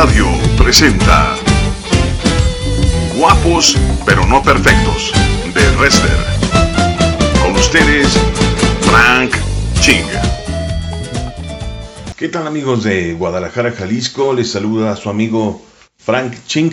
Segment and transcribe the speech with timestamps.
[0.00, 1.34] Radio presenta
[3.16, 5.12] Guapos pero no perfectos
[5.52, 6.16] de Rester.
[7.42, 8.16] Con ustedes,
[8.82, 9.34] Frank
[9.80, 10.06] Ching.
[12.16, 14.32] ¿Qué tal amigos de Guadalajara, Jalisco?
[14.34, 15.60] Les saluda su amigo
[15.96, 16.72] Frank Ching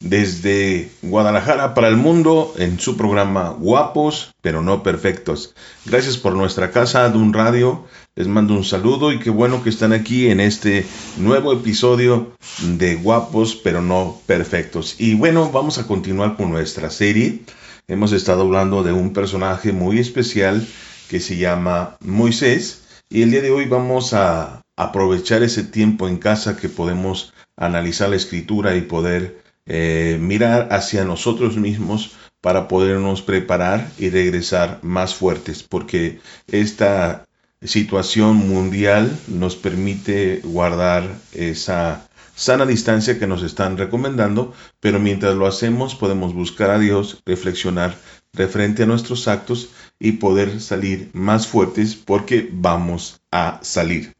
[0.00, 5.54] desde Guadalajara para el mundo en su programa Guapos pero no perfectos.
[5.84, 7.84] Gracias por nuestra casa de un radio.
[8.14, 10.86] Les mando un saludo y qué bueno que están aquí en este
[11.16, 14.96] nuevo episodio de Guapos pero no perfectos.
[14.98, 17.42] Y bueno, vamos a continuar con nuestra serie.
[17.88, 20.66] Hemos estado hablando de un personaje muy especial
[21.08, 26.18] que se llama Moisés y el día de hoy vamos a aprovechar ese tiempo en
[26.18, 33.22] casa que podemos analizar la escritura y poder eh, mirar hacia nosotros mismos para podernos
[33.22, 37.26] preparar y regresar más fuertes, porque esta
[37.62, 45.46] situación mundial nos permite guardar esa sana distancia que nos están recomendando, pero mientras lo
[45.46, 47.96] hacemos podemos buscar a Dios, reflexionar
[48.34, 54.14] referente a nuestros actos y poder salir más fuertes porque vamos a salir.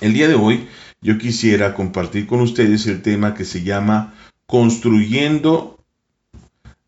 [0.00, 0.66] El día de hoy
[1.02, 4.14] yo quisiera compartir con ustedes el tema que se llama
[4.50, 5.78] construyendo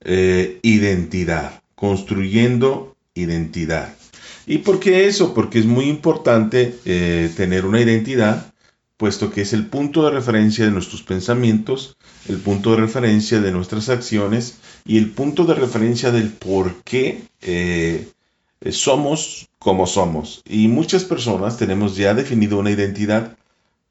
[0.01, 3.95] eh, identidad, construyendo identidad.
[4.49, 5.33] ¿Y por qué eso?
[5.33, 8.53] Porque es muy importante eh, tener una identidad,
[8.97, 11.97] puesto que es el punto de referencia de nuestros pensamientos,
[12.29, 17.23] el punto de referencia de nuestras acciones y el punto de referencia del por qué
[17.43, 18.09] eh,
[18.73, 20.43] somos como somos.
[20.49, 23.37] Y muchas personas tenemos ya definido una identidad,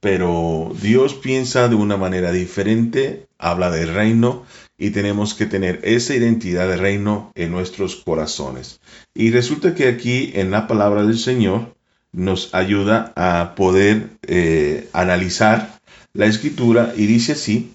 [0.02, 4.44] pero Dios piensa de una manera diferente, habla de reino
[4.78, 8.82] y tenemos que tener esa identidad de reino en nuestros corazones.
[9.14, 11.76] Y resulta que aquí en la palabra del Señor
[12.12, 15.80] nos ayuda a poder eh, analizar
[16.14, 17.72] la escritura y dice así,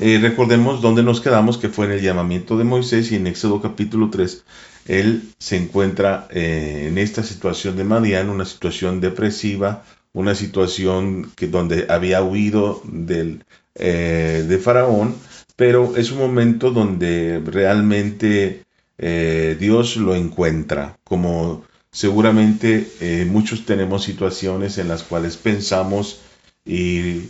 [0.00, 3.62] eh, recordemos dónde nos quedamos, que fue en el llamamiento de Moisés y en Éxodo
[3.62, 4.44] capítulo 3,
[4.86, 11.48] él se encuentra eh, en esta situación de Madián, una situación depresiva, una situación que,
[11.48, 15.14] donde había huido del, eh, de Faraón,
[15.54, 18.64] pero es un momento donde realmente
[18.98, 26.20] eh, Dios lo encuentra, como seguramente eh, muchos tenemos situaciones en las cuales pensamos
[26.64, 27.28] y,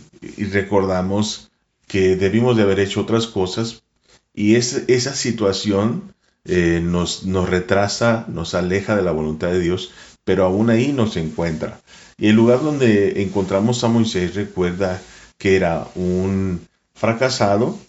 [0.51, 1.51] recordamos
[1.87, 3.83] que debimos de haber hecho otras cosas
[4.33, 6.13] y es, esa situación
[6.45, 9.91] nos, nos retrasa, nos aleja de la voluntad de Dios,
[10.23, 11.79] pero aún ahí nos encuentra.
[12.19, 15.01] Y el lugar donde encontramos a Moisés recuerda
[15.37, 16.59] que era un
[16.93, 17.79] fracasado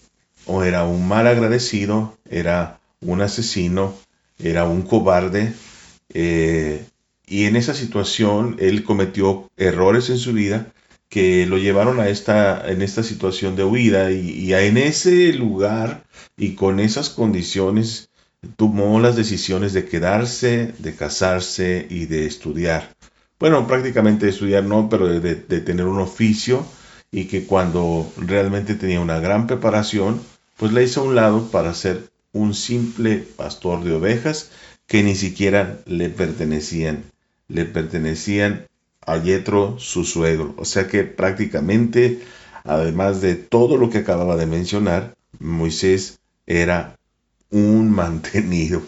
[0.47, 3.95] o era un mal agradecido, era un asesino,
[4.39, 5.53] era un cobarde.
[6.15, 6.85] Eh,
[7.27, 10.73] y en esa situación él cometió errores en su vida
[11.09, 16.05] que lo llevaron a esta, en esta situación de huida y, y en ese lugar
[16.37, 18.11] y con esas condiciones
[18.57, 22.95] tomó las decisiones de quedarse, de casarse y de estudiar
[23.41, 26.65] bueno, prácticamente estudiar no, pero de, tener un oficio
[27.11, 30.21] y que cuando realmente tenía una gran preparación,
[30.59, 34.51] pues la hizo a un lado para ser un simple pastor de ovejas
[34.87, 37.05] que ni siquiera le pertenecían,
[37.49, 38.67] le pertenecían
[39.07, 40.55] a Yetro, su suegro.
[40.59, 42.21] O sea que prácticamente,
[42.65, 46.99] además de todo lo que acababa de mencionar, Moisés era
[47.51, 48.83] un mantenido.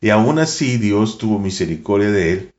[0.00, 2.52] Y aún así Dios tuvo misericordia de él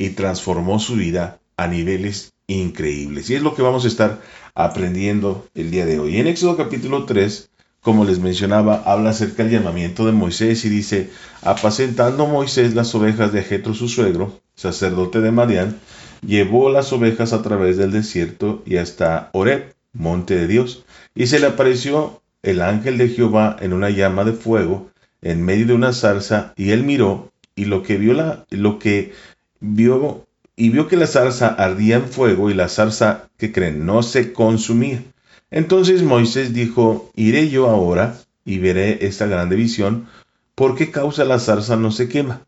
[0.00, 3.28] y transformó su vida a niveles increíbles.
[3.28, 4.22] Y es lo que vamos a estar
[4.54, 6.16] aprendiendo el día de hoy.
[6.16, 7.50] En Éxodo capítulo 3,
[7.82, 11.10] como les mencionaba, habla acerca del llamamiento de Moisés y dice,
[11.42, 15.78] apacentando Moisés las ovejas de Jetro su suegro, sacerdote de Madián,
[16.26, 21.40] llevó las ovejas a través del desierto y hasta Oreb, monte de Dios, y se
[21.40, 24.88] le apareció el ángel de Jehová en una llama de fuego
[25.20, 29.12] en medio de una zarza, y él miró, y lo que vio la, lo que
[29.60, 30.26] vio
[30.56, 34.32] y vio que la zarza ardía en fuego y la zarza, que creen, no se
[34.32, 35.02] consumía.
[35.50, 40.06] Entonces Moisés dijo, iré yo ahora y veré esta grande visión,
[40.54, 42.42] ¿por qué causa la zarza no se quema?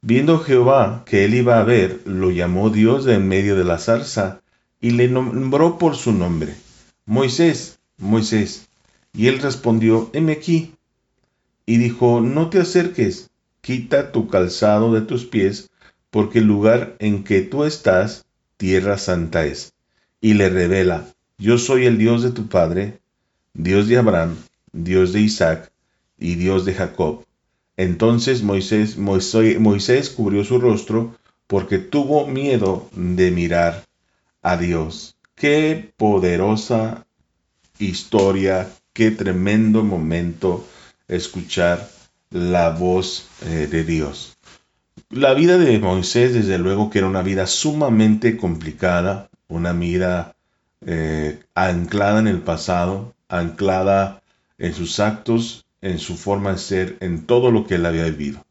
[0.00, 3.78] Viendo Jehová que él iba a ver, lo llamó Dios de en medio de la
[3.78, 4.40] zarza
[4.80, 6.54] y le nombró por su nombre,
[7.04, 8.68] Moisés, Moisés.
[9.12, 10.74] Y él respondió, heme aquí.
[11.66, 13.30] Y dijo, no te acerques,
[13.60, 15.70] quita tu calzado de tus pies,
[16.10, 18.26] porque el lugar en que tú estás,
[18.56, 19.74] tierra santa es.
[20.20, 21.06] Y le revela,
[21.38, 22.98] yo soy el Dios de tu Padre,
[23.54, 24.36] Dios de Abraham,
[24.72, 25.70] Dios de Isaac
[26.18, 27.24] y Dios de Jacob.
[27.76, 31.14] Entonces Moisés, Moisés, cubrió su rostro
[31.46, 33.84] porque tuvo miedo de mirar
[34.42, 35.16] a Dios.
[35.34, 37.06] Qué poderosa
[37.78, 40.66] historia, qué tremendo momento
[41.06, 41.88] escuchar
[42.30, 44.37] la voz eh, de Dios.
[45.10, 50.36] La vida de Moisés, desde luego que era una vida sumamente complicada, una vida
[50.86, 54.22] eh, anclada en el pasado, anclada
[54.58, 58.44] en sus actos, en su forma de ser, en todo lo que él había vivido.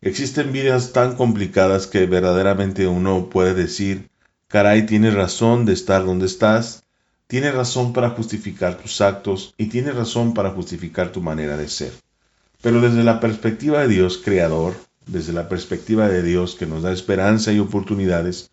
[0.00, 4.10] Existen vidas tan complicadas que verdaderamente uno puede decir,
[4.48, 6.84] caray, tienes razón de estar donde estás,
[7.26, 11.92] tienes razón para justificar tus actos y tienes razón para justificar tu manera de ser.
[12.60, 14.74] Pero desde la perspectiva de Dios creador,
[15.06, 18.50] desde la perspectiva de Dios que nos da esperanza y oportunidades,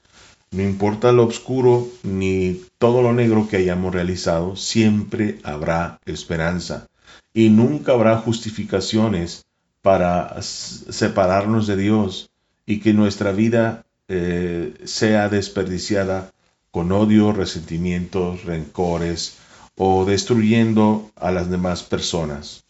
[0.52, 6.88] no importa lo oscuro ni todo lo negro que hayamos realizado, siempre habrá esperanza
[7.34, 9.46] y nunca habrá justificaciones
[9.82, 12.30] para separarnos de Dios
[12.66, 16.32] y que nuestra vida eh, sea desperdiciada
[16.70, 19.38] con odio, resentimientos, rencores
[19.78, 22.64] o destruyendo a las demás personas.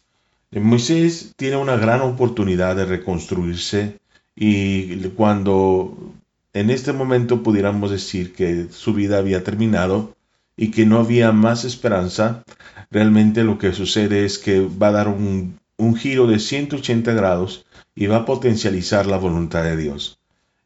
[0.54, 4.00] Moisés tiene una gran oportunidad de reconstruirse
[4.36, 6.14] y cuando
[6.54, 10.14] en este momento pudiéramos decir que su vida había terminado
[10.58, 12.44] y que no había más esperanza,
[12.90, 15.58] realmente lo que sucede es que va a dar un,
[15.98, 17.66] giro de 180 grados
[17.96, 20.20] y va a potencializar la voluntad de Dios.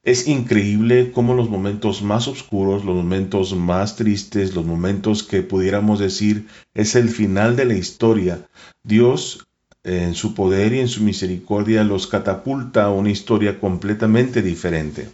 [0.03, 5.99] Es increíble cómo los momentos más oscuros, los momentos más tristes, los momentos que pudiéramos
[5.99, 8.47] decir es el final de la historia,
[8.83, 9.47] Dios
[9.85, 15.09] en su poder y en su misericordia los catapulta a una historia completamente diferente.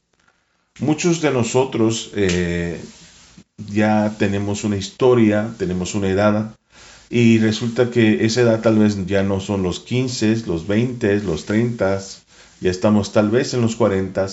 [0.80, 2.82] Muchos de nosotros eh,
[3.72, 6.56] ya tenemos una historia, tenemos una edad,
[7.10, 11.46] y resulta que esa edad tal vez ya no son los 15, los 20, los
[11.46, 12.00] 30,
[12.62, 14.28] ya estamos tal vez en los 40,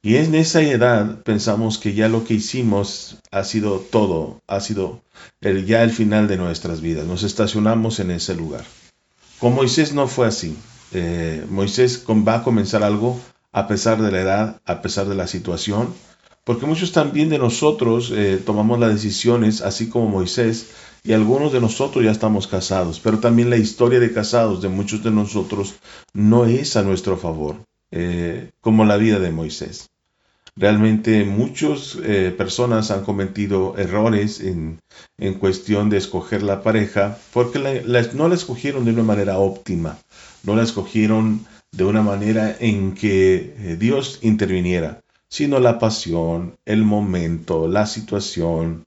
[0.00, 5.02] y en esa edad pensamos que ya lo que hicimos ha sido todo, ha sido
[5.42, 7.06] el, ya el final de nuestras vidas.
[7.06, 8.64] Nos estacionamos en ese lugar.
[9.38, 10.56] Con Moisés no fue así.
[10.92, 13.20] Eh, Moisés va a comenzar algo
[13.52, 15.92] a pesar de la edad, a pesar de la situación,
[16.44, 20.70] porque muchos también de nosotros eh, tomamos las decisiones, así como Moisés,
[21.04, 25.02] y algunos de nosotros ya estamos casados, pero también la historia de casados de muchos
[25.02, 25.74] de nosotros
[26.12, 27.56] no es a nuestro favor,
[27.90, 29.90] eh, como la vida de Moisés.
[30.58, 34.80] Realmente muchas eh, personas han cometido errores en,
[35.38, 37.58] cuestión de escoger la pareja porque
[38.14, 39.98] no la escogieron de una manera óptima,
[40.44, 46.84] no la escogieron de una manera en que eh, Dios interviniera, sino la pasión, el
[46.84, 48.86] momento, la situación,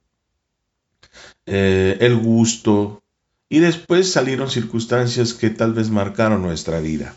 [1.46, 3.04] eh, el gusto,
[3.48, 7.16] y después salieron circunstancias que tal vez marcaron nuestra vida.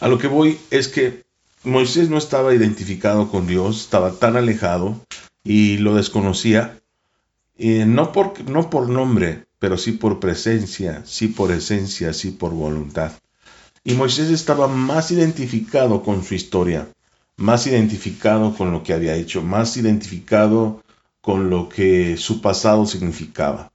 [0.00, 1.27] A lo que voy es que
[1.68, 5.00] Moisés no estaba identificado con Dios, estaba tan alejado
[5.44, 6.80] y lo desconocía,
[7.58, 13.12] no, por, no por nombre, pero sí por presencia, sí por esencia, sí por voluntad.
[13.84, 16.88] Y Moisés estaba más identificado con su historia,
[17.36, 20.82] más identificado con lo que había hecho, más identificado
[21.20, 23.72] con lo que su pasado significaba.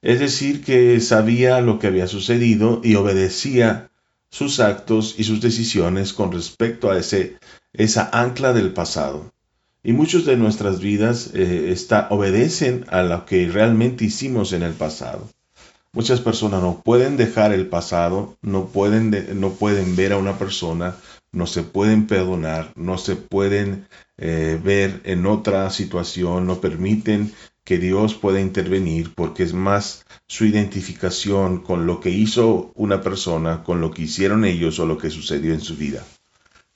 [0.00, 3.87] Es decir, que sabía lo que había sucedido y obedecía
[4.30, 7.38] sus actos y sus decisiones con respecto a ese,
[7.72, 9.32] esa ancla del pasado.
[9.82, 11.74] Y muchos de nuestras vidas eh,
[12.10, 15.28] obedecen a lo que realmente hicimos en el pasado.
[15.92, 20.96] Muchas personas no pueden dejar el pasado, no pueden, no pueden ver a una persona,
[21.32, 23.86] no se pueden perdonar, no se pueden
[24.18, 27.32] eh, ver en otra situación, no permiten
[27.68, 33.62] que Dios pueda intervenir porque es más su identificación con lo que hizo una persona,
[33.62, 36.02] con lo que hicieron ellos o lo que sucedió en su vida.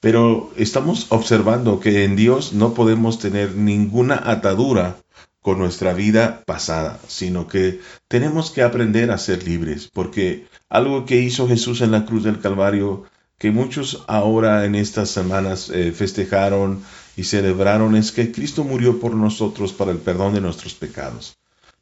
[0.01, 4.99] Pero estamos observando que en Dios no podemos tener ninguna atadura
[5.41, 11.23] con nuestra vida pasada, sino que tenemos que aprender a ser libres, porque algo que
[11.23, 13.05] hizo Jesús en la cruz del Calvario,
[13.39, 16.85] que muchos ahora en estas semanas eh, festejaron,
[17.17, 21.37] y celebraron es que Cristo murió por nosotros para el perdón de nuestros pecados.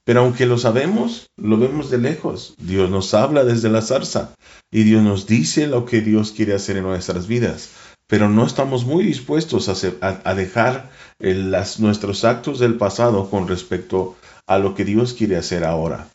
[0.04, 2.54] Pero aunque lo sabemos, lo vemos de lejos.
[2.58, 4.34] Dios nos habla desde la zarza
[4.70, 7.70] y Dios nos dice lo que Dios quiere hacer en nuestras vidas.
[8.06, 9.68] Pero no estamos muy dispuestos
[10.00, 15.64] a, dejar las, nuestros actos del pasado con respecto a lo que Dios quiere hacer
[15.64, 16.08] ahora.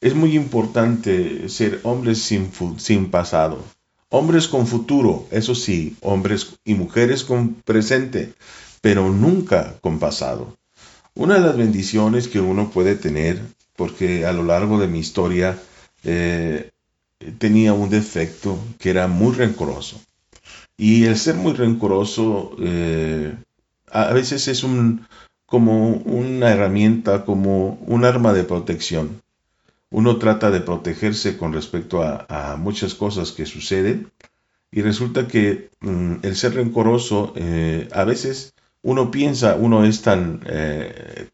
[0.00, 3.64] Es muy importante ser hombres sin, sin pasado,
[4.10, 8.32] Hombres con futuro, eso sí, hombres y mujeres con presente,
[8.80, 10.56] pero nunca con pasado.
[11.14, 13.42] Una de las bendiciones que uno puede tener,
[13.76, 15.58] porque a lo largo de mi historia
[16.04, 16.70] eh,
[17.38, 20.00] tenía un defecto que era muy rencoroso.
[20.76, 23.34] Y el ser muy rencoroso eh,
[23.90, 25.06] a veces es un,
[25.44, 29.20] como una herramienta, como un arma de protección.
[29.90, 34.10] Uno trata de protegerse con respecto a, muchas cosas que suceden
[34.70, 40.42] y resulta que mm, el ser rencoroso eh, a veces uno piensa, uno es tan,
[40.46, 41.28] eh,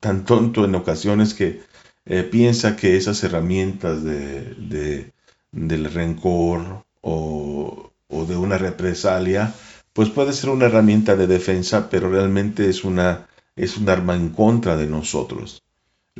[0.00, 1.60] tan tonto en ocasiones que
[2.06, 5.12] eh, piensa que esas herramientas de,
[5.52, 9.54] del rencor o, o, de una represalia,
[9.92, 14.30] pues puede ser una herramienta de defensa, pero realmente es, una, es un arma en
[14.30, 15.62] contra de nosotros.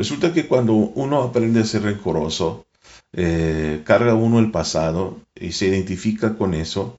[0.00, 2.64] Resulta que cuando uno aprende a ser rencoroso,
[3.12, 6.98] eh, carga uno el pasado y se identifica con eso,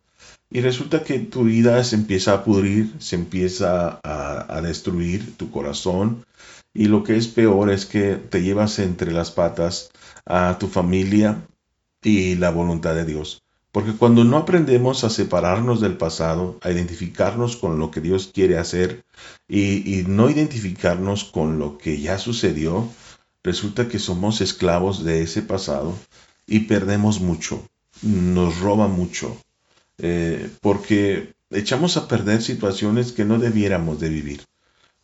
[0.52, 5.50] y resulta que tu vida se empieza a pudrir, se empieza a, a destruir tu
[5.50, 6.28] corazón,
[6.76, 9.90] y lo que es peor es que te llevas entre las patas
[10.28, 11.48] a tu familia
[12.04, 13.42] y la voluntad de Dios.
[13.72, 18.58] Porque cuando no aprendemos a separarnos del pasado, a identificarnos con lo que Dios quiere
[18.58, 19.06] hacer
[19.48, 22.90] y, no identificarnos con lo que ya sucedió,
[23.44, 25.98] resulta que somos esclavos de ese pasado
[26.46, 27.66] y perdemos mucho,
[28.02, 29.38] nos roba mucho,
[30.00, 34.44] eh, porque echamos a perder situaciones que no debiéramos de vivir.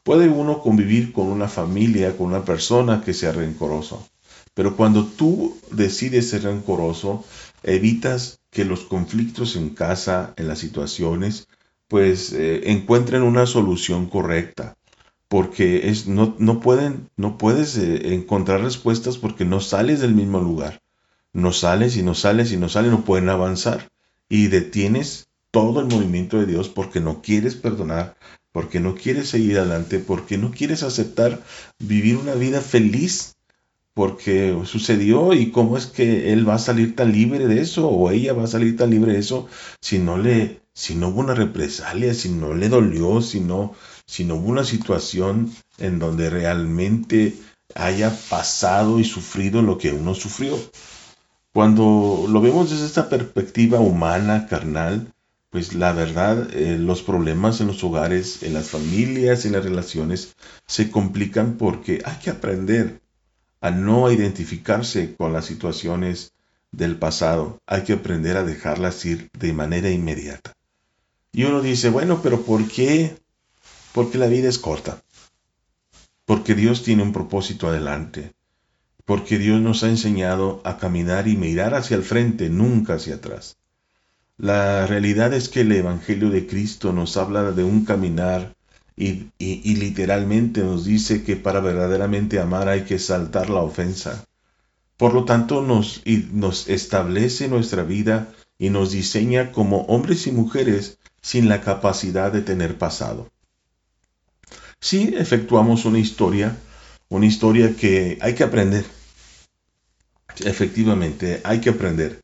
[0.03, 4.05] Puede uno convivir con una familia, con una persona que sea rencoroso,
[4.53, 7.23] pero cuando tú decides ser rencoroso,
[7.63, 11.47] evitas que los conflictos en casa, en las situaciones,
[11.87, 14.77] pues eh, encuentren una solución correcta.
[15.27, 20.39] Porque es, no, no, pueden, no puedes eh, encontrar respuestas porque no sales del mismo
[20.39, 20.81] lugar.
[21.33, 23.89] No sales y no sales y no sales, no pueden avanzar.
[24.29, 28.15] Y detienes todo el movimiento de Dios porque no quieres perdonar,
[28.51, 31.43] porque no quieres seguir adelante, porque no quieres aceptar
[31.79, 33.36] vivir una vida feliz
[33.97, 38.11] porque sucedió y cómo es que él va a salir tan libre de eso o
[38.11, 39.47] ella va a salir tan libre de eso
[39.81, 43.73] si no le si no hubo una represalia, si no le dolió, si no
[44.05, 47.33] si no hubo una situación en donde realmente
[47.73, 50.55] haya pasado y sufrido lo que uno sufrió.
[51.51, 55.11] Cuando lo vemos desde esta perspectiva humana, carnal,
[55.49, 60.35] pues la verdad, eh, los problemas en los hogares, en las familias, en las relaciones,
[60.67, 63.01] se complican porque hay que aprender
[63.67, 66.31] a no identificarse con las situaciones
[66.71, 67.59] del pasado.
[67.67, 70.53] Hay que aprender a dejarlas ir de manera inmediata.
[71.33, 73.17] Y uno dice, bueno, pero ¿por qué?
[73.93, 75.03] Porque la vida es corta.
[76.25, 78.33] Porque Dios tiene un propósito adelante.
[79.05, 83.57] Porque Dios nos ha enseñado a caminar y mirar hacia el frente, nunca hacia atrás.
[84.37, 88.55] La realidad es que el Evangelio de Cristo nos habla de un caminar
[88.97, 94.25] y, literalmente nos dice que para verdaderamente amar hay que saltar la ofensa.
[94.97, 96.01] Por lo tanto, nos,
[96.67, 102.79] establece nuestra vida y nos diseña como hombres y mujeres sin la capacidad de tener
[102.79, 103.29] pasado.
[104.79, 106.57] Sí, efectuamos una historia,
[107.09, 108.85] una historia que hay que aprender.
[110.39, 112.21] Efectivamente, hay que aprender,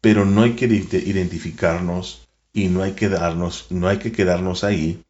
[0.00, 5.04] pero no hay que identificarnos y no hay que darnos, no hay que quedarnos ahí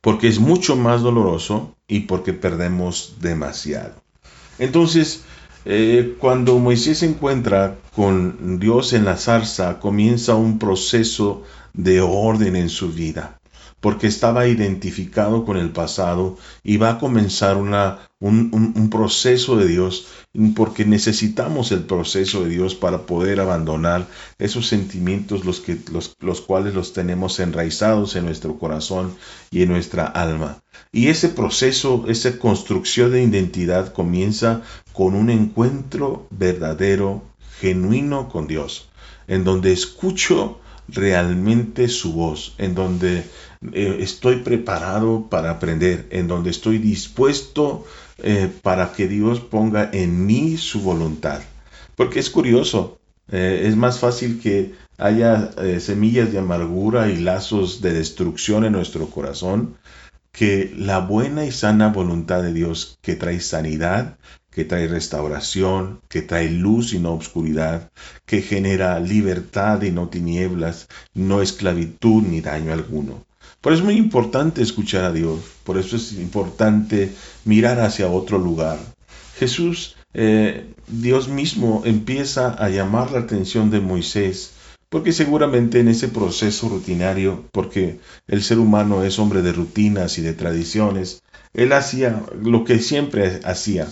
[0.00, 3.94] porque es mucho más doloroso y porque perdemos demasiado.
[4.58, 5.24] Entonces,
[5.64, 12.56] eh, cuando Moisés se encuentra con Dios en la zarza, comienza un proceso de orden
[12.56, 13.37] en su vida
[13.80, 20.08] porque estaba identificado con el pasado y va a comenzar una, un, proceso de Dios,
[20.56, 24.06] porque necesitamos el proceso de Dios para poder abandonar
[24.38, 29.14] esos sentimientos los, que, los, los cuales los tenemos enraizados en nuestro corazón
[29.50, 30.60] y en nuestra alma.
[30.90, 37.22] Y ese proceso, esa construcción de identidad comienza con un encuentro verdadero,
[37.60, 38.88] genuino con Dios,
[39.28, 40.58] en donde escucho
[40.88, 43.24] realmente su voz, en donde
[43.72, 47.84] eh, estoy preparado para aprender, en donde estoy dispuesto
[48.18, 51.40] eh, para que Dios ponga en mí su voluntad.
[51.96, 52.98] Porque es curioso,
[53.30, 59.08] eh, es más fácil que haya semillas de amargura y lazos de destrucción en nuestro
[59.10, 59.76] corazón
[60.32, 64.18] que la buena y sana voluntad de Dios que trae sanidad,
[64.50, 67.90] que trae restauración, que trae luz y no obscuridad,
[68.26, 73.24] que genera libertad y no tinieblas, no esclavitud ni daño alguno.
[73.60, 77.12] Por eso es muy importante escuchar a Dios, por eso es importante
[77.44, 78.78] mirar hacia otro lugar.
[79.36, 84.52] Jesús, eh, Dios mismo empieza a llamar la atención de Moisés,
[84.88, 90.22] porque seguramente en ese proceso rutinario, porque el ser humano es hombre de rutinas y
[90.22, 93.88] de tradiciones, él hacía lo que siempre hacía,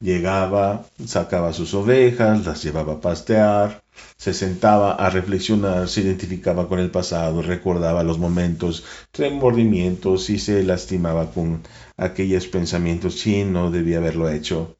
[0.00, 3.82] Llegaba, sacaba sus ovejas, las llevaba a pastear,
[4.16, 10.62] se sentaba a reflexionar, se identificaba con el pasado, recordaba los momentos, remordimientos y se
[10.64, 11.62] lastimaba con
[11.96, 14.76] aquellos pensamientos, sí, no debía haberlo hecho.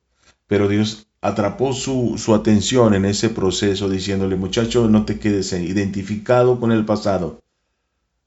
[0.47, 6.61] pero Dios atrapó su, su atención en ese proceso diciéndole, muchacho, no te quedes identificado
[6.61, 7.43] con el pasado.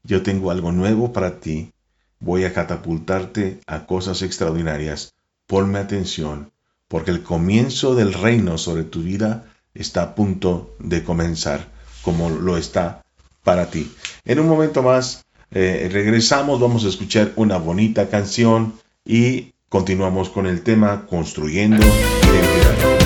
[0.02, 1.72] Yo tengo algo nuevo para ti.
[2.18, 5.14] Voy a catapultarte a cosas extraordinarias.
[5.46, 6.52] Ponme atención,
[6.90, 9.44] porque el comienzo del reino sobre tu vida
[9.74, 11.68] está a punto de comenzar,
[12.02, 13.04] como lo está
[13.44, 13.92] para ti.
[14.24, 20.48] En un momento más eh, regresamos, vamos a escuchar una bonita canción y continuamos con
[20.48, 21.86] el tema construyendo.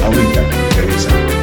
[0.03, 0.43] Ahorita
[0.79, 1.34] regresamos.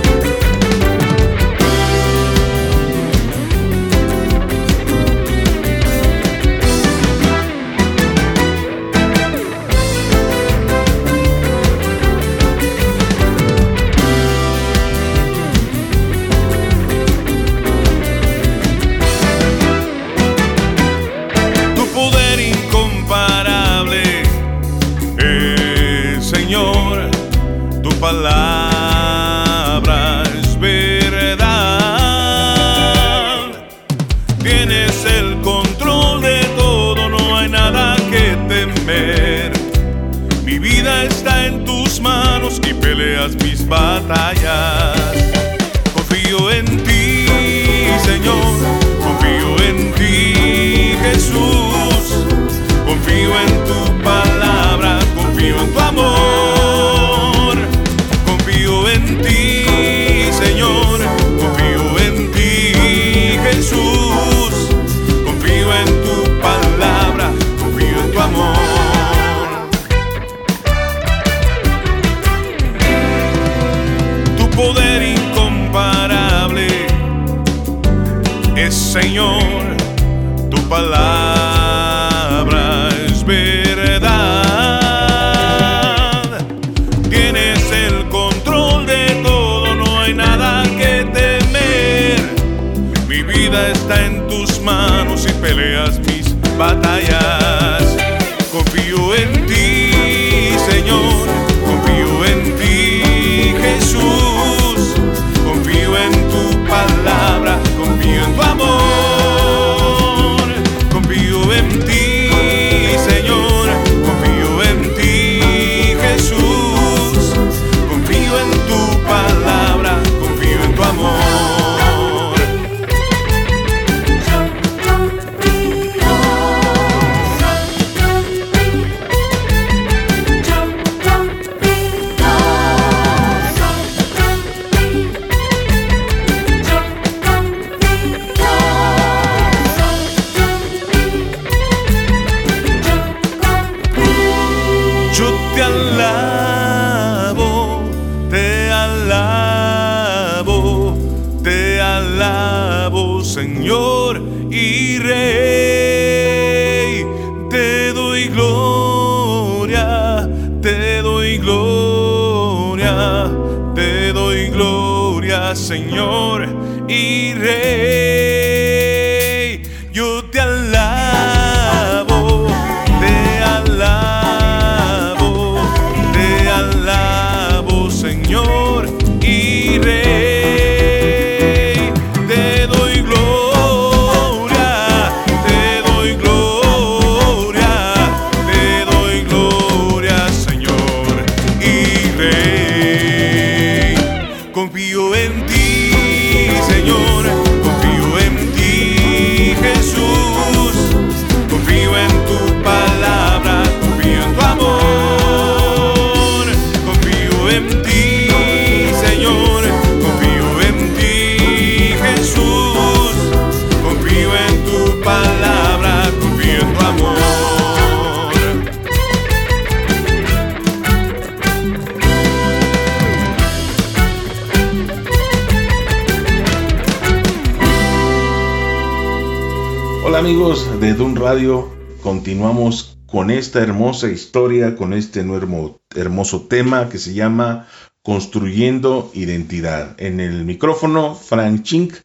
[232.01, 237.67] Continuamos con esta hermosa historia, con este hermoso tema que se llama
[238.01, 239.99] Construyendo Identidad.
[239.99, 241.95] En el micrófono, Frank Chink,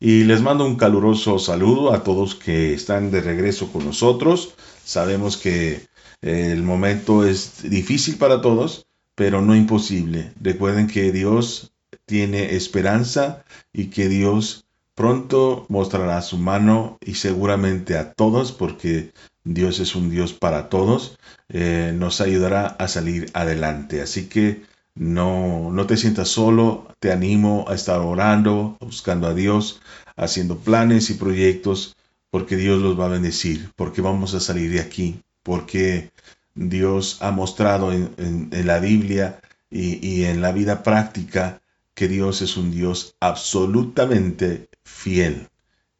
[0.00, 4.54] y les mando un caluroso saludo a todos que están de regreso con nosotros.
[4.82, 5.86] Sabemos que
[6.22, 10.32] eh, el momento es difícil para todos, pero no imposible.
[10.40, 11.72] Recuerden que Dios
[12.06, 13.44] tiene esperanza
[13.74, 14.63] y que Dios
[14.94, 19.12] pronto mostrará su mano y seguramente a todos porque
[19.44, 24.00] Dios es un Dios para todos, eh, nos ayudará a salir adelante.
[24.00, 24.62] Así que
[24.94, 29.80] no, no te sientas solo, te animo a estar orando, buscando a Dios,
[30.16, 31.96] haciendo planes y proyectos,
[32.30, 36.10] porque Dios los va a bendecir, porque vamos a salir de aquí, porque
[36.54, 41.60] Dios ha mostrado en, la Biblia y, y en la vida práctica
[41.94, 45.48] que Dios es un Dios absolutamente fiel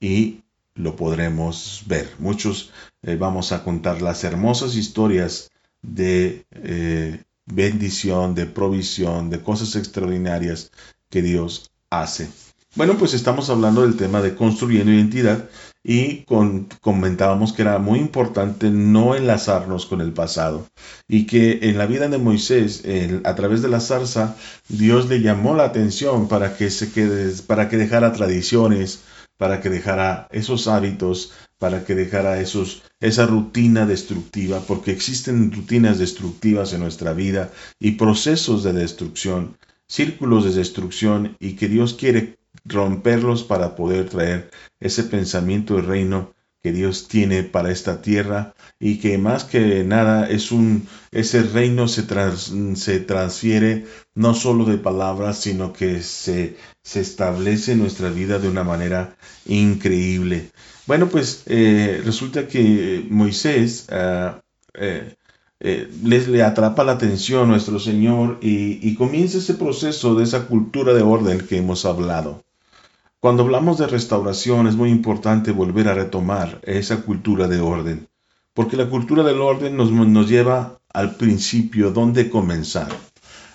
[0.01, 0.43] y
[0.75, 2.11] lo podremos ver.
[2.19, 5.51] Muchos eh, vamos a contar las hermosas historias
[5.83, 10.71] de eh, bendición, de provisión, de cosas extraordinarias
[11.11, 12.29] que Dios hace.
[12.75, 15.49] Bueno, pues estamos hablando del tema de construyendo identidad
[15.87, 16.25] y
[16.81, 20.67] comentábamos que era muy importante no enlazarnos con el pasado
[21.07, 22.83] y que en la vida de Moisés,
[23.25, 24.35] a través de la zarza,
[24.69, 29.03] Dios le llamó la atención para que se quede, para que dejara tradiciones,
[29.37, 35.99] para que dejara esos hábitos, para que dejara esos, esa rutina destructiva, porque existen rutinas
[35.99, 42.39] destructivas en nuestra vida y procesos de destrucción, círculos de destrucción y que Dios quiere
[42.65, 48.99] romperlos para poder traer ese pensamiento de reino que Dios tiene para esta tierra y
[48.99, 52.05] que más que nada es un ese reino se,
[52.77, 58.49] se transfiere no solo de palabras sino que se, se establece en nuestra vida de
[58.49, 59.15] una manera
[59.45, 60.51] increíble.
[60.87, 64.41] Bueno pues eh, resulta que Moisés ah,
[64.73, 65.17] eh,
[65.65, 70.47] eh, les le atrapa la atención nuestro Señor y, y comienza ese proceso de esa
[70.47, 72.45] cultura de orden que hemos hablado
[73.25, 78.07] cuando hablamos de restauración es muy importante volver a retomar esa cultura de orden,
[78.53, 82.89] porque la cultura del orden nos, nos lleva al principio, dónde comenzar.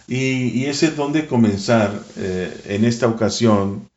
[0.07, 3.87] Y, ese dónde comenzar eh, en esta ocasión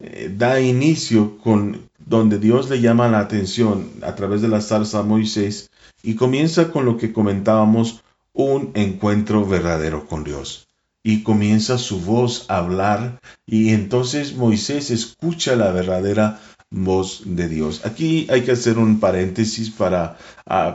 [0.00, 4.98] eh, da inicio con donde Dios le llama la atención a través de la salsa
[4.98, 5.70] a Moisés
[6.02, 10.66] y comienza con lo que comentábamos, un encuentro verdadero con Dios
[11.04, 17.86] y comienza su voz a hablar y entonces Moisés escucha la verdadera voz de Dios.
[17.86, 20.18] Aquí hay que hacer un paréntesis para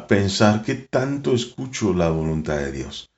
[0.08, 3.10] pensar qué tanto escucho la voluntad de Dios.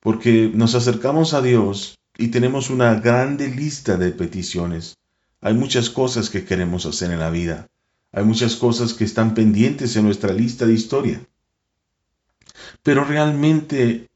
[0.00, 4.96] Porque nos acercamos a Dios y tenemos una grande lista de peticiones.
[5.42, 7.68] Hay muchas cosas que queremos hacer en la vida.
[8.12, 11.26] Hay muchas cosas que están pendientes en nuestra lista de historia.
[12.84, 14.08] Pero realmente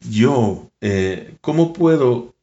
[0.00, 2.34] yo, eh, ¿cómo puedo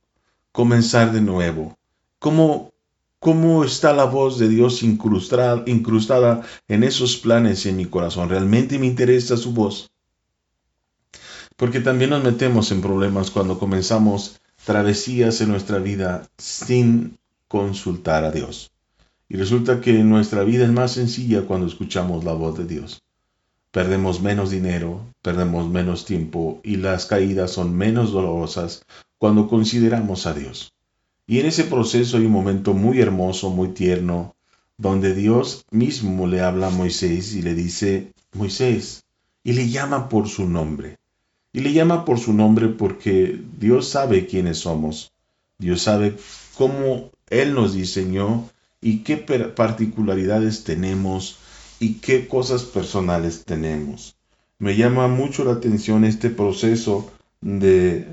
[0.54, 1.78] comenzar de nuevo?
[2.20, 2.72] ¿Cómo,
[3.20, 8.30] ¿Cómo está la voz de Dios incrustada, en esos planes en mi corazón?
[8.30, 9.92] ¿Realmente me interesa su voz?
[11.58, 17.18] Porque también nos metemos en problemas cuando comenzamos travesías en nuestra vida sin
[17.58, 18.72] consultar a Dios.
[19.30, 23.04] Y resulta que nuestra vida es más sencilla cuando escuchamos la voz de Dios
[23.74, 28.86] perdemos menos dinero, perdemos menos tiempo y las caídas son menos dolorosas
[29.18, 30.74] cuando consideramos a Dios.
[31.26, 34.36] Y en ese proceso hay un momento muy hermoso, muy tierno,
[34.78, 39.06] donde Dios mismo le habla a Moisés y le dice, Moisés,
[39.44, 40.98] y le llama por su nombre.
[41.52, 45.12] Y le llama por su nombre porque Dios sabe quiénes somos.
[45.58, 46.16] Dios sabe
[46.56, 47.10] cómo
[47.42, 48.50] Él nos diseñó
[48.82, 51.38] y qué particularidades tenemos
[51.80, 54.16] y qué cosas personales tenemos.
[54.60, 58.08] Me llama mucho la atención este proceso de,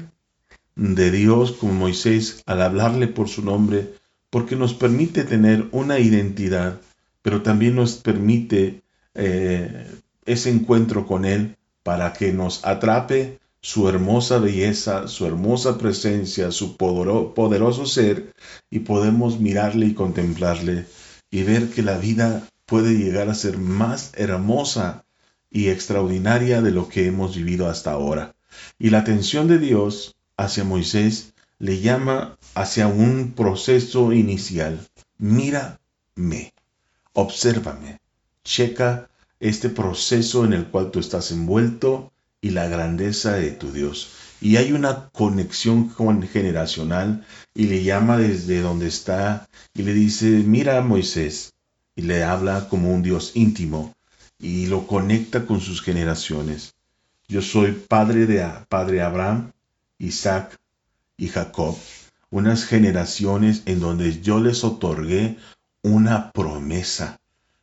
[0.76, 3.94] Dios con Moisés al hablarle por su nombre,
[4.30, 6.80] porque nos permite tener una identidad,
[7.22, 8.82] pero también nos permite
[9.14, 9.90] eh,
[10.24, 16.76] ese encuentro con Él para que nos atrape su hermosa belleza, su hermosa presencia, su
[16.76, 18.32] poderoso ser,
[18.70, 20.86] y podemos mirarle y contemplarle
[21.30, 25.04] y ver que la vida puede llegar a ser más hermosa
[25.50, 28.34] y extraordinaria de lo que hemos vivido hasta ahora.
[28.78, 34.80] Y la atención de Dios hacia Moisés le llama hacia un proceso inicial.
[35.18, 36.54] Mírame,
[37.12, 38.00] obsérvame,
[38.44, 44.10] checa este proceso en el cual tú estás envuelto y la grandeza de tu Dios.
[44.40, 45.94] Y hay una conexión
[46.32, 51.52] generacional y le llama desde donde está y le dice, mira Moisés,
[51.94, 53.94] y le habla como un Dios íntimo
[54.38, 56.74] y lo conecta con sus generaciones.
[57.28, 59.52] Yo soy padre de padre Abraham,
[59.98, 60.58] Isaac
[61.16, 61.76] y Jacob,
[62.30, 65.36] unas generaciones en donde yo les otorgué
[65.82, 67.19] una promesa.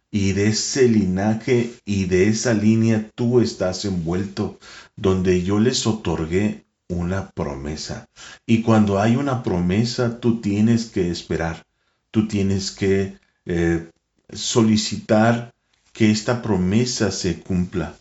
[0.10, 4.58] Y de ese linaje y de esa línea tú estás envuelto,
[4.96, 8.08] donde yo les otorgué una promesa.
[8.46, 11.66] Y cuando hay una promesa, tú tienes que esperar,
[12.12, 13.90] tú tienes que eh,
[14.32, 15.54] solicitar
[15.92, 17.96] que esta promesa se cumpla.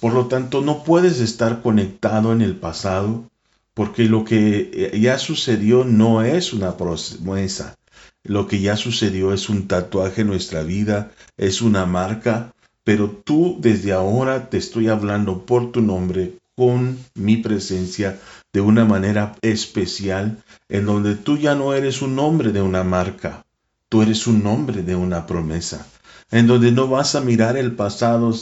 [0.00, 3.30] Por lo tanto, no puedes estar conectado en el pasado
[3.74, 7.76] porque lo que ya sucedió no es una promesa,
[8.24, 12.54] lo que ya sucedió es un tatuaje en nuestra vida, es una marca,
[12.84, 18.20] pero tú desde ahora te estoy hablando por tu nombre, con mi presencia,
[18.52, 23.46] de una manera especial, en donde tú ya no eres un hombre de una marca,
[23.88, 25.86] tú eres un hombre de una promesa,
[26.30, 28.36] en donde no vas a mirar el pasado,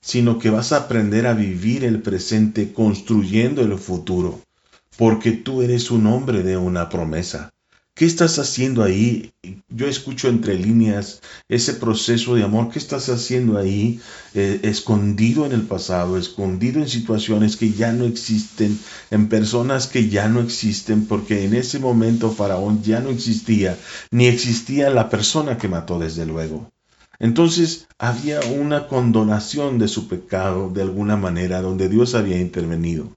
[0.00, 4.40] sino que vas a aprender a vivir el presente construyendo el futuro,
[4.96, 7.53] porque tú eres un hombre de una promesa.
[7.96, 9.32] ¿Qué estás haciendo ahí?
[9.68, 12.70] Yo escucho entre líneas ese proceso de amor.
[12.70, 14.00] ¿Qué estás haciendo ahí
[14.34, 18.76] eh, escondido en el pasado, escondido en situaciones que ya no existen,
[19.12, 23.78] en personas que ya no existen, porque en ese momento Faraón ya no existía,
[24.10, 26.72] ni existía la persona que mató desde luego.
[27.20, 33.14] Entonces había una condonación de su pecado de alguna manera donde Dios había intervenido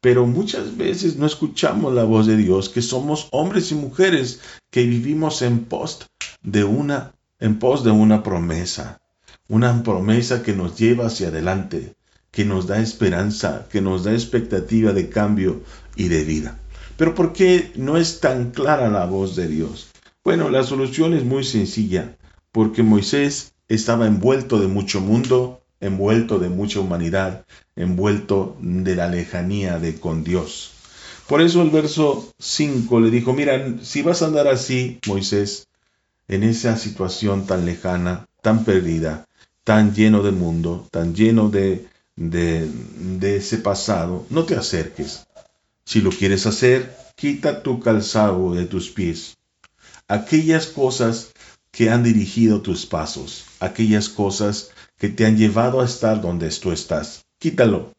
[0.00, 4.84] pero muchas veces no escuchamos la voz de Dios, que somos hombres y mujeres que
[4.84, 6.08] vivimos en pos
[6.42, 9.00] de una en pos de una promesa,
[9.48, 11.94] una promesa que nos lleva hacia adelante,
[12.30, 15.62] que nos da esperanza, que nos da expectativa de cambio
[15.94, 16.58] y de vida.
[16.96, 19.88] Pero ¿por qué no es tan clara la voz de Dios?
[20.24, 22.16] Bueno, la solución es muy sencilla,
[22.50, 27.46] porque Moisés estaba envuelto de mucho mundo, envuelto de mucha humanidad,
[27.78, 30.72] envuelto de la lejanía de con Dios.
[31.28, 35.68] Por eso el verso 5 le dijo, mira, si vas a andar así, Moisés,
[36.26, 39.26] en esa situación tan lejana, tan perdida,
[39.62, 41.86] tan lleno de mundo, tan lleno de,
[42.16, 45.26] de, de ese pasado, no te acerques.
[45.84, 49.36] Si lo quieres hacer, quita tu calzado de tus pies.
[50.08, 51.30] Aquellas cosas
[51.70, 56.72] que han dirigido tus pasos, aquellas cosas que te han llevado a estar donde tú
[56.72, 57.27] estás.
[57.38, 57.94] Quítalo,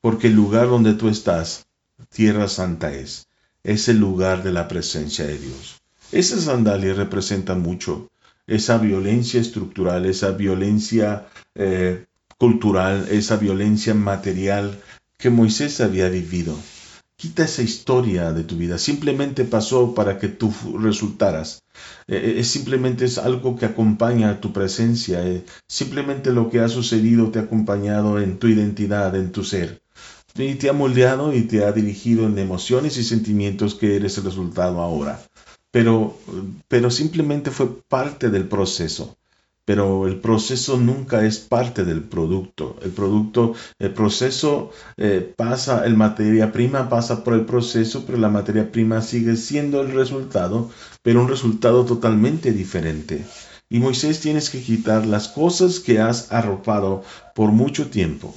[0.00, 1.66] porque el lugar donde tú estás,
[2.08, 3.28] tierra santa es,
[3.62, 5.80] es el lugar de la presencia de Dios.
[6.10, 8.10] Esas sandalias representan mucho
[8.46, 12.06] esa violencia estructural, esa violencia eh,
[12.36, 14.80] cultural, esa violencia material
[15.18, 16.56] que Moisés había vivido.
[17.16, 18.76] Quita esa historia de tu vida.
[18.76, 21.62] Simplemente pasó para que tú resultaras.
[22.08, 25.24] Eh, eh, es simplemente es algo que acompaña a tu presencia.
[25.24, 29.82] Eh, simplemente lo que ha sucedido te ha acompañado en tu identidad, en tu ser.
[30.36, 34.24] Y te ha moldeado y te ha dirigido en emociones y sentimientos que eres el
[34.24, 35.22] resultado ahora.
[35.70, 36.18] Pero,
[36.66, 39.16] pero simplemente fue parte del proceso
[39.64, 42.76] pero el proceso nunca es parte del producto.
[42.82, 48.28] El producto, el proceso eh, pasa, el materia prima pasa por el proceso, pero la
[48.28, 50.70] materia prima sigue siendo el resultado,
[51.02, 53.24] pero un resultado totalmente diferente.
[53.70, 57.02] Y Moisés tienes que quitar las cosas que has arropado
[57.34, 58.34] por mucho tiempo.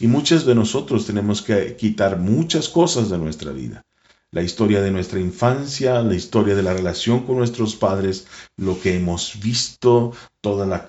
[0.00, 3.84] Y muchos de nosotros tenemos que quitar muchas cosas de nuestra vida
[4.32, 8.96] la historia de nuestra infancia, la historia de la relación con nuestros padres, lo que
[8.96, 10.88] hemos visto, toda la,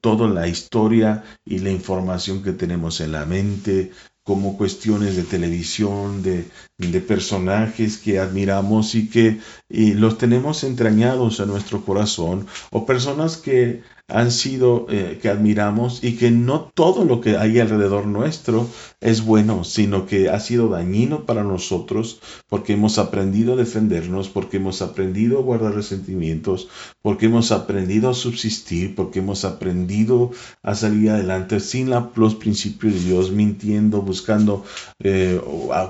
[0.00, 3.90] toda la historia y la información que tenemos en la mente,
[4.22, 11.40] como cuestiones de televisión, de, de personajes que admiramos y que y los tenemos entrañados
[11.40, 17.06] en nuestro corazón, o personas que han sido, eh, que admiramos y que no todo
[17.06, 18.68] lo que hay alrededor nuestro
[19.00, 24.58] es bueno, sino que ha sido dañino para nosotros porque hemos aprendido a defendernos, porque
[24.58, 26.68] hemos aprendido a guardar resentimientos,
[27.00, 33.00] porque hemos aprendido a subsistir, porque hemos aprendido a salir adelante sin los principios de
[33.00, 34.64] Dios, mintiendo, buscando
[34.98, 35.40] eh,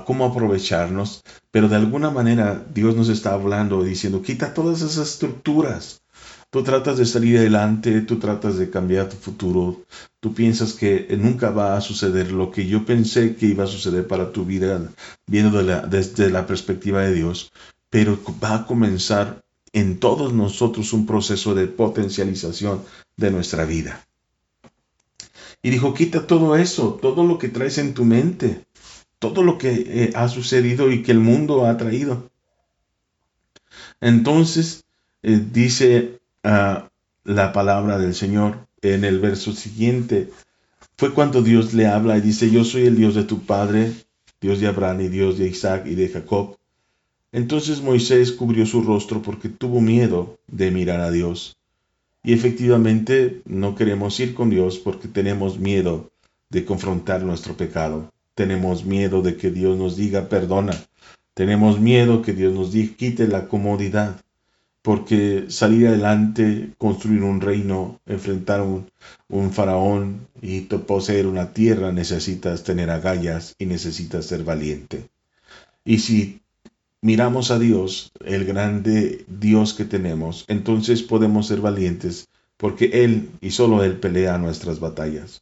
[0.05, 1.21] cómo aprovecharnos.
[1.51, 6.04] Pero de alguna manera Dios nos está hablando, diciendo, quita todas esas estructuras
[6.55, 9.81] Tú tratas de salir adelante, tú tratas de cambiar tu futuro,
[10.21, 14.07] tú piensas que nunca va a suceder lo que yo pensé que iba a suceder
[14.07, 14.89] para tu vida,
[15.27, 17.51] viendo desde la perspectiva de Dios,
[17.89, 22.83] pero va a comenzar en todos nosotros un proceso de potencialización
[23.17, 24.07] de nuestra vida.
[25.61, 28.65] Y dijo, quita todo eso, todo lo que traes en tu mente,
[29.19, 32.31] todo lo que eh, ha sucedido y que el mundo ha traído.
[33.99, 34.85] Entonces,
[35.21, 40.29] eh, dice la palabra del Señor en el verso siguiente.
[40.97, 43.91] Fue cuando Dios le habla y dice, yo soy el Dios de tu Padre,
[44.39, 46.57] Dios de Abraham y Dios de Isaac y de Jacob.
[47.31, 51.57] Entonces Moisés cubrió su rostro porque tuvo miedo de mirar a Dios.
[52.23, 56.11] Y efectivamente no queremos ir con Dios porque tenemos miedo
[56.49, 58.11] de confrontar nuestro pecado.
[58.35, 60.73] Tenemos miedo de que Dios nos diga perdona.
[61.33, 64.24] Tenemos miedo que Dios nos diga quite la comodidad
[64.85, 68.85] porque salir adelante, construir un reino, enfrentar un,
[69.29, 75.09] un faraón y poseer una tierra, necesitas tener agallas y necesitas ser valiente.
[75.83, 76.39] Y si
[77.01, 83.49] miramos a Dios, el grande Dios que tenemos, entonces podemos ser valientes, porque Él y
[83.49, 85.41] solo Él pelea nuestras batallas.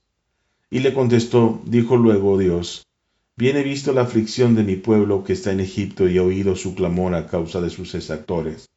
[0.71, 2.87] Y le contestó, dijo luego Dios,
[3.35, 6.55] Bien he visto la aflicción de mi pueblo que está en Egipto y he oído
[6.55, 8.69] su clamor a causa de sus exactores,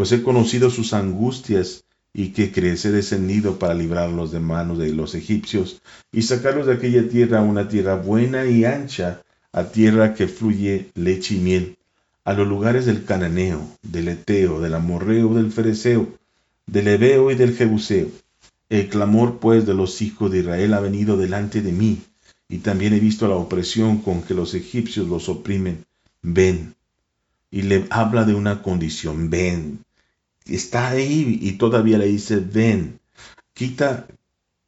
[0.00, 1.84] pues he conocido sus angustias
[2.14, 7.06] y que crece descendido para librarlos de manos de los egipcios y sacarlos de aquella
[7.06, 9.20] tierra a una tierra buena y ancha,
[9.52, 11.76] a tierra que fluye leche y miel,
[12.24, 16.08] a los lugares del cananeo, del eteo, del amorreo, del fereceo,
[16.66, 18.08] del ebeo y del jebuseo.
[18.70, 22.00] El clamor pues de los hijos de Israel ha venido delante de mí,
[22.48, 25.84] y también he visto la opresión con que los egipcios los oprimen.
[26.22, 26.74] Ven.
[27.50, 29.80] Y le habla de una condición, ven,
[30.54, 33.00] está ahí y todavía le dice, ven,
[33.54, 34.06] quita,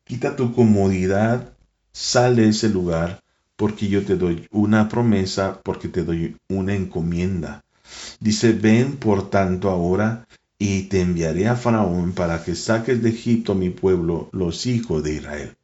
[0.05, 1.53] quita tu comodidad,
[1.93, 3.23] sal de ese lugar,
[3.57, 7.65] porque yo te doy una promesa, porque te doy una encomienda.
[8.21, 10.27] Dice, ven por tanto ahora
[10.59, 15.03] y te enviaré a Faraón para que saques de Egipto a mi pueblo, los hijos
[15.03, 15.57] de Israel.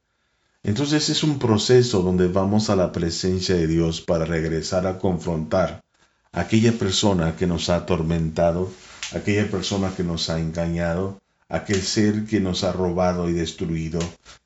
[0.63, 5.83] Entonces es un proceso donde vamos a la presencia de Dios para regresar a confrontar
[6.31, 8.69] a aquella persona que nos ha atormentado,
[9.13, 13.99] aquella persona que nos ha engañado, aquel ser que nos ha robado y destruido,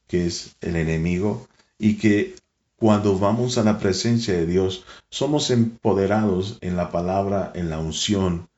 [0.08, 1.48] que es el enemigo,
[1.78, 2.36] y que
[2.78, 8.50] cuando vamos a la presencia de Dios somos empoderados en la palabra, en la unción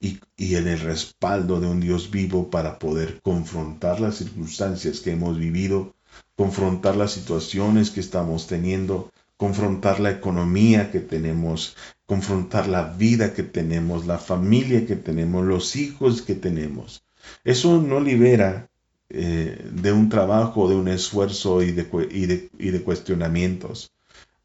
[0.00, 5.38] y, en el respaldo de un Dios vivo para poder confrontar las circunstancias que hemos
[5.38, 5.94] vivido,
[6.36, 9.12] confrontar las situaciones que estamos teniendo,
[9.42, 11.76] confrontar la economía que tenemos,
[12.06, 17.02] confrontar la vida que tenemos, la familia que tenemos, los hijos que tenemos.
[17.42, 18.70] Eso no libera
[19.08, 23.90] eh, de un trabajo, de un esfuerzo y de, y de, cuestionamientos.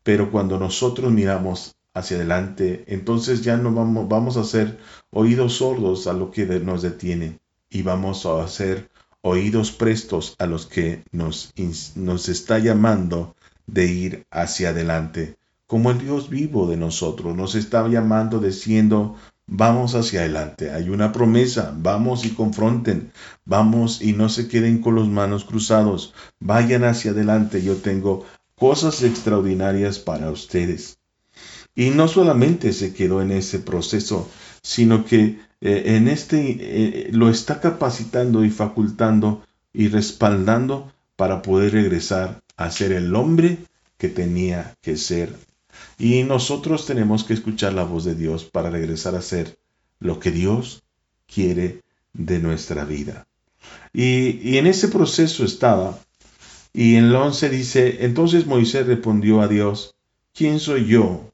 [0.02, 4.80] Pero cuando nosotros miramos hacia adelante, entonces ya no vamos, vamos a ser
[5.12, 7.38] oídos sordos a lo que nos detiene
[7.70, 8.90] y vamos a hacer
[9.22, 11.54] oídos prestos a los que nos,
[11.96, 13.36] nos está llamando
[13.67, 15.38] de ir hacia adelante.
[15.67, 21.12] Como el Dios vivo de nosotros nos está llamando diciendo, vamos hacia adelante, hay una
[21.12, 23.12] promesa, vamos y confronten,
[23.45, 28.25] vamos y no se queden con las manos cruzados, vayan hacia adelante, yo tengo
[28.56, 30.99] cosas extraordinarias para ustedes.
[31.75, 34.30] Y no solamente se quedó en ese proceso,
[34.63, 41.73] sino que eh, en este eh, lo está capacitando y facultando y respaldando para poder
[41.73, 43.60] regresar a ser el hombre
[43.98, 45.34] que tenía que ser
[45.98, 49.58] y nosotros tenemos que escuchar la voz de Dios para regresar a ser
[50.00, 50.84] lo que Dios
[51.32, 51.82] quiere
[52.13, 53.28] de nuestra vida.
[53.93, 56.00] Y, en ese proceso estaba.
[56.74, 59.96] Y en el 11 dice, entonces Moisés respondió a Dios,
[60.34, 61.32] ¿quién soy yo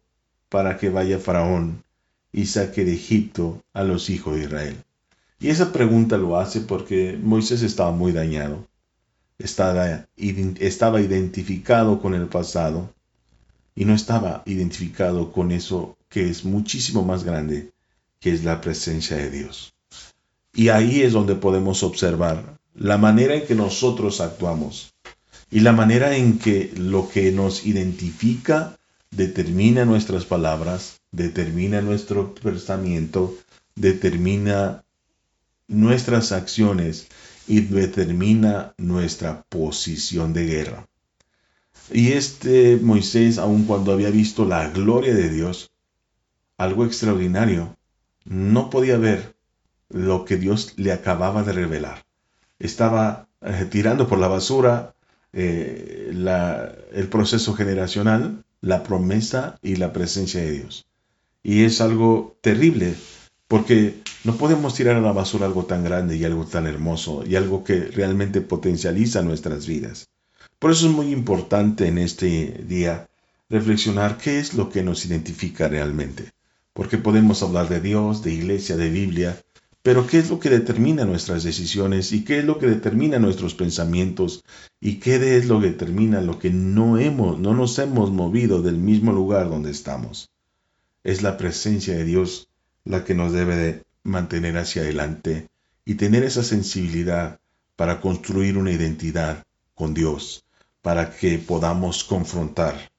[0.47, 1.83] para que vaya Faraón
[2.31, 4.77] y saque de Egipto a los hijos de Israel?
[5.39, 8.65] Y esa pregunta lo hace porque Moisés estaba muy dañado,
[9.43, 12.93] estaba, estaba identificado con el pasado
[13.75, 17.71] y no estaba identificado con eso que es muchísimo más grande,
[18.19, 19.73] que es la presencia de Dios.
[20.53, 24.93] Y ahí es donde podemos observar la manera en que nosotros actuamos
[25.51, 28.77] y la manera en que lo que nos identifica
[29.11, 33.35] determina nuestras palabras, determina nuestro pensamiento,
[33.75, 34.83] determina
[35.67, 37.07] nuestras acciones
[37.47, 40.87] y determina nuestra posición de guerra.
[41.91, 45.71] Y este Moisés, aun cuando había visto la gloria de Dios,
[46.57, 47.75] algo extraordinario,
[48.25, 49.35] no podía ver
[49.89, 52.05] lo que Dios le acababa de revelar.
[52.59, 54.95] Estaba eh, tirando por la basura
[55.33, 56.11] eh,
[56.93, 60.85] el proceso generacional, la promesa y la presencia de Dios.
[61.43, 62.95] Y es algo terrible,
[63.53, 67.35] porque no podemos tirar a la basura algo tan grande y algo tan hermoso y
[67.35, 70.09] algo que realmente potencializa nuestras vidas.
[70.57, 73.07] Por eso es muy importante en este día
[73.51, 76.31] reflexionar qué es lo que nos identifica realmente.
[76.73, 79.39] Porque podemos hablar de Dios, de iglesia, de Biblia,
[79.83, 83.53] pero qué es lo que determina nuestras decisiones y qué es lo que determina nuestros
[83.53, 84.43] pensamientos
[84.81, 88.77] y qué es lo que determina lo que no hemos, no nos hemos movido del
[88.77, 90.31] mismo lugar donde estamos.
[91.03, 92.49] Es la presencia de Dios
[92.85, 95.47] la que nos debe de mantener hacia adelante
[95.85, 97.39] y tener esa sensibilidad
[97.75, 99.43] para construir una identidad
[99.75, 100.45] con Dios
[100.81, 102.91] para que podamos confrontar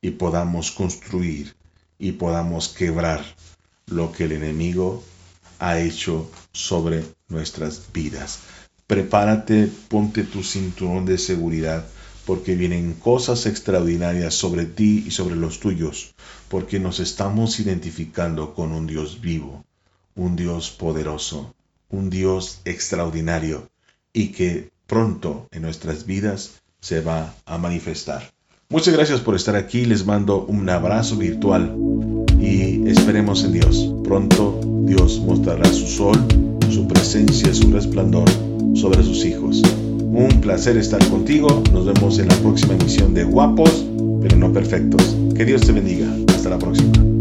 [0.00, 1.54] y podamos construir
[1.98, 3.24] y podamos quebrar
[3.86, 5.02] lo que el enemigo
[5.58, 8.40] ha hecho sobre nuestras vidas.
[8.86, 11.86] Prepárate, ponte tu cinturón de seguridad,
[12.26, 16.14] porque vienen cosas extraordinarias sobre ti y sobre los tuyos,
[16.48, 19.64] porque nos estamos identificando con un Dios vivo,
[20.14, 21.54] un Dios poderoso,
[21.90, 23.68] un Dios extraordinario
[24.12, 28.32] y que pronto en nuestras vidas se va a manifestar.
[28.68, 31.76] Muchas gracias por estar aquí, les mando un abrazo virtual
[32.40, 33.92] y esperemos en Dios.
[34.04, 36.16] Pronto Dios mostrará su sol,
[36.70, 38.28] su presencia, su resplandor
[38.74, 39.62] sobre sus hijos.
[40.12, 41.62] Un placer estar contigo.
[41.72, 43.86] Nos vemos en la próxima emisión de Guapos,
[44.20, 45.16] pero no perfectos.
[45.34, 46.06] Que Dios te bendiga.
[46.34, 47.11] Hasta la próxima.